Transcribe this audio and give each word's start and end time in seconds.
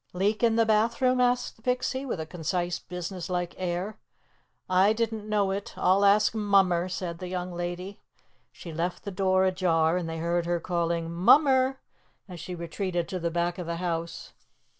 "Leak 0.13 0.41
in 0.41 0.55
the 0.55 0.65
bathroom?" 0.65 1.21
asked 1.21 1.57
the 1.57 1.61
Pixie, 1.61 2.07
with 2.07 2.19
a 2.19 2.25
concise, 2.25 2.79
business 2.79 3.29
like 3.29 3.53
air. 3.59 3.99
"I 4.67 4.93
didn't 4.93 5.29
know 5.29 5.51
it. 5.51 5.75
I'll 5.77 6.03
ask 6.03 6.33
Mummer," 6.33 6.89
said 6.89 7.19
the 7.19 7.27
young 7.27 7.53
lady. 7.53 7.99
She 8.51 8.73
left 8.73 9.03
the 9.03 9.11
door 9.11 9.45
ajar, 9.45 9.97
and 9.97 10.09
they 10.09 10.17
heard 10.17 10.47
her 10.47 10.59
calling, 10.59 11.11
"Mummer!" 11.11 11.81
as 12.27 12.39
she 12.39 12.55
retreated 12.55 13.07
to 13.09 13.19
the 13.19 13.29
back 13.29 13.59
of 13.59 13.67
the 13.67 13.75
house. 13.75 14.33